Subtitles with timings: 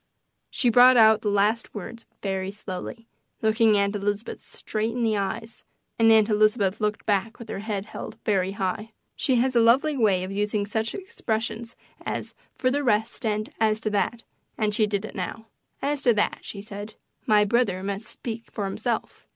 [0.49, 3.05] She brought out the last words very slowly,
[3.43, 5.63] looking Aunt Elizabeth straight in the eyes,
[5.99, 7.87] and Aunt Elizabeth looked back with her head
[8.25, 8.93] very high.
[9.15, 13.79] She has a lovely way of using such expressions as "For the rest" and "As
[13.81, 14.23] to that,"
[14.57, 15.45] and she did it now.
[15.83, 16.95] "As to that," she said,
[17.27, 19.27] "my brother must speak for himself.